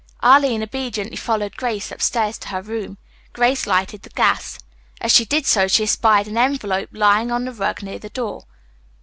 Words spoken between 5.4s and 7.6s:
so she espied an envelope lying on the